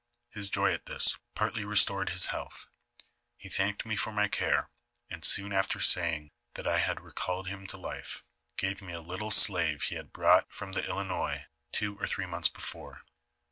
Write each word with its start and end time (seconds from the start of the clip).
His 0.31 0.49
joy 0.49 0.73
at 0.73 0.87
this 0.87 1.19
partly 1.35 1.63
restored 1.63 2.09
his 2.09 2.25
health; 2.33 2.67
he 3.37 3.49
thanked 3.49 3.85
me 3.85 3.95
for 3.95 4.11
my 4.11 4.27
care, 4.27 4.71
and 5.11 5.23
soon 5.23 5.53
after 5.53 5.79
saying 5.79 6.31
that 6.55 6.65
I 6.65 6.79
had 6.79 7.01
recalled 7.01 7.47
him 7.47 7.67
to 7.67 7.77
life, 7.77 8.23
gave 8.57 8.81
me 8.81 8.93
a 8.93 8.99
little 8.99 9.29
slave 9.29 9.83
he 9.83 9.95
had 9.97 10.11
brought 10.11 10.51
from 10.51 10.71
the 10.71 10.81
Ilinois 10.83 11.45
two 11.71 11.99
or 11.99 12.07
three 12.07 12.25
months 12.25 12.49
before. 12.49 13.03